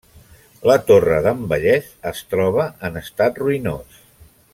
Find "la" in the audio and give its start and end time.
0.69-0.77